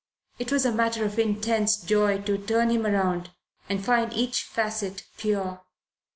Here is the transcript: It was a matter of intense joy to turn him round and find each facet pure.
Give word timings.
It 0.39 0.51
was 0.51 0.65
a 0.65 0.71
matter 0.71 1.05
of 1.05 1.19
intense 1.19 1.77
joy 1.77 2.23
to 2.23 2.35
turn 2.39 2.71
him 2.71 2.85
round 2.87 3.29
and 3.69 3.85
find 3.85 4.11
each 4.13 4.41
facet 4.41 5.03
pure. 5.15 5.61